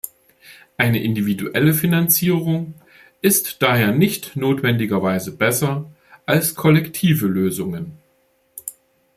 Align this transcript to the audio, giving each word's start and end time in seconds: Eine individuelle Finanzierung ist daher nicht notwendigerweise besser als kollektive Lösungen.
Eine 0.77 1.03
individuelle 1.03 1.75
Finanzierung 1.75 2.73
ist 3.21 3.61
daher 3.61 3.91
nicht 3.91 4.35
notwendigerweise 4.35 5.31
besser 5.37 5.91
als 6.25 6.55
kollektive 6.55 7.27
Lösungen. 7.27 7.99